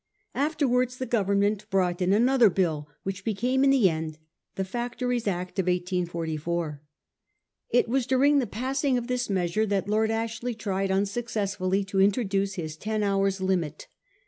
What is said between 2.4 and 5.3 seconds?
bill, which, became in the end the Factories